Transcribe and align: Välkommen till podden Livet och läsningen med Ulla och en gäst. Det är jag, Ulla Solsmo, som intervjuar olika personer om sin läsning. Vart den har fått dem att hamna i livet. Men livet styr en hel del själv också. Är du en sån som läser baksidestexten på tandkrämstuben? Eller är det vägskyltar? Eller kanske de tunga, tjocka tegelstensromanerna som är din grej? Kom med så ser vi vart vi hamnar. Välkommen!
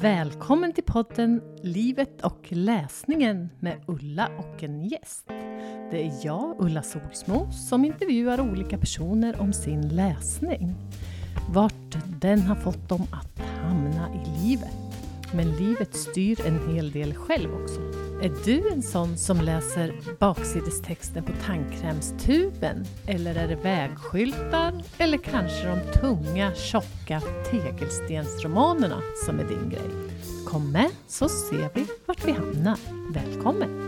Välkommen 0.00 0.72
till 0.72 0.84
podden 0.84 1.42
Livet 1.62 2.24
och 2.24 2.46
läsningen 2.48 3.48
med 3.60 3.84
Ulla 3.86 4.28
och 4.38 4.62
en 4.62 4.84
gäst. 4.84 5.24
Det 5.90 6.06
är 6.06 6.12
jag, 6.26 6.56
Ulla 6.58 6.82
Solsmo, 6.82 7.52
som 7.52 7.84
intervjuar 7.84 8.40
olika 8.40 8.78
personer 8.78 9.40
om 9.40 9.52
sin 9.52 9.88
läsning. 9.88 10.74
Vart 11.48 11.96
den 12.20 12.40
har 12.40 12.56
fått 12.56 12.88
dem 12.88 13.06
att 13.12 13.38
hamna 13.38 14.08
i 14.14 14.46
livet. 14.46 14.85
Men 15.34 15.50
livet 15.56 15.96
styr 15.96 16.46
en 16.46 16.74
hel 16.74 16.90
del 16.90 17.14
själv 17.14 17.54
också. 17.62 17.80
Är 18.22 18.32
du 18.44 18.68
en 18.68 18.82
sån 18.82 19.16
som 19.16 19.40
läser 19.40 19.92
baksidestexten 20.18 21.24
på 21.24 21.32
tandkrämstuben? 21.46 22.84
Eller 23.06 23.34
är 23.34 23.48
det 23.48 23.56
vägskyltar? 23.56 24.82
Eller 24.98 25.18
kanske 25.18 25.66
de 25.66 26.00
tunga, 26.00 26.54
tjocka 26.54 27.22
tegelstensromanerna 27.50 29.02
som 29.26 29.40
är 29.40 29.44
din 29.44 29.70
grej? 29.70 29.90
Kom 30.46 30.72
med 30.72 30.90
så 31.06 31.28
ser 31.28 31.70
vi 31.74 31.86
vart 32.06 32.24
vi 32.24 32.32
hamnar. 32.32 32.78
Välkommen! 33.14 33.85